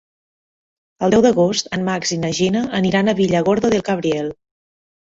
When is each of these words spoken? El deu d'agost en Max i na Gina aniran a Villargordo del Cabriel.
El 1.07 1.13
deu 1.15 1.23
d'agost 1.27 1.69
en 1.79 1.85
Max 1.91 2.15
i 2.17 2.19
na 2.25 2.33
Gina 2.41 2.65
aniran 2.81 3.13
a 3.13 3.17
Villargordo 3.21 3.77
del 3.77 3.89
Cabriel. 3.93 4.35